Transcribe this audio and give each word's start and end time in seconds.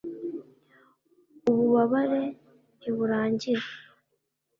ububabare 1.49 2.23
ntiburangira 2.77 3.65